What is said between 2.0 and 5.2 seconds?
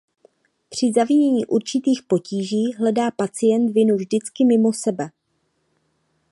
potíží hledá pacient vinu vždycky mimo sebe.